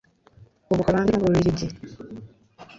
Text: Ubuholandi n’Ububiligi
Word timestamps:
Ubuholandi 0.71 1.11
n’Ububiligi 1.15 1.67